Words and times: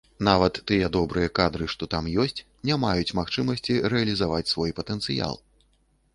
Нават 0.27 0.53
тыя 0.69 0.87
добрыя 0.95 1.29
кадры, 1.39 1.67
што 1.73 1.89
там 1.93 2.09
ёсць, 2.23 2.41
не 2.71 2.79
маюць 2.85 3.15
магчымасці 3.19 3.79
рэалізаваць 3.97 4.45
свой 4.55 4.77
патэнцыял. 4.81 5.41